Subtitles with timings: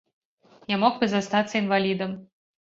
[0.73, 2.17] Я мог бы застацца інвалідам.